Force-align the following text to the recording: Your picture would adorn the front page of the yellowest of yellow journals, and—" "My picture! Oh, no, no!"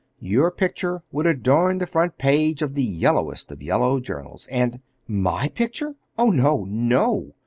Your 0.19 0.49
picture 0.49 1.03
would 1.11 1.27
adorn 1.27 1.77
the 1.77 1.85
front 1.85 2.17
page 2.17 2.63
of 2.63 2.73
the 2.73 2.81
yellowest 2.83 3.51
of 3.51 3.61
yellow 3.61 3.99
journals, 3.99 4.47
and—" 4.49 4.79
"My 5.07 5.49
picture! 5.49 5.93
Oh, 6.17 6.31
no, 6.31 6.65
no!" 6.67 7.35